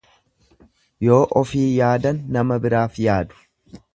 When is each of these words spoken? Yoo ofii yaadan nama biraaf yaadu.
Yoo 1.07 1.19
ofii 1.41 1.67
yaadan 1.81 2.23
nama 2.37 2.59
biraaf 2.67 3.01
yaadu. 3.07 3.41